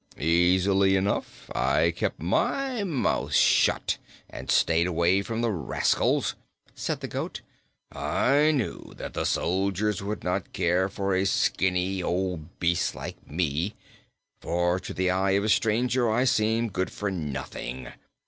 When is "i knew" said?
7.91-8.95